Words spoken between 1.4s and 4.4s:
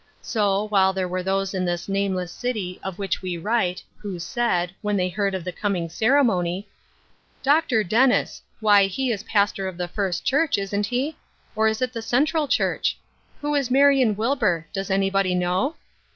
in this nameless city of which we write, who